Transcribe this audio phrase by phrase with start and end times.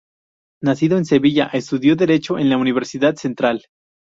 [0.63, 3.63] Nacido en Sevilla, estudió Derecho en la Universidad Central.